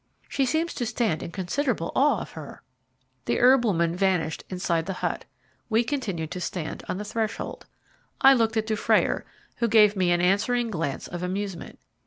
She 0.27 0.47
seems 0.47 0.73
to 0.73 0.85
stand 0.87 1.21
in 1.21 1.29
considerable 1.31 1.91
awe 1.95 2.21
of 2.21 2.31
her." 2.31 2.63
The 3.25 3.39
herb 3.39 3.63
woman 3.63 3.95
vanished 3.95 4.43
inside 4.49 4.87
the 4.87 4.93
hut. 5.05 5.25
We 5.69 5.83
continued 5.83 6.31
to 6.31 6.41
stand 6.41 6.83
on 6.89 6.97
the 6.97 7.05
threshold. 7.05 7.67
I 8.19 8.33
looked 8.33 8.57
at 8.57 8.65
Dufrayer, 8.65 9.25
who 9.57 9.67
gave 9.67 9.95
me 9.95 10.09
an 10.11 10.19
answering 10.19 10.71
glance 10.71 11.07
of 11.07 11.21
amusement. 11.21 11.77